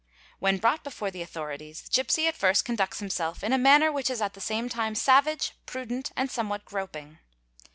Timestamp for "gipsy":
1.91-2.25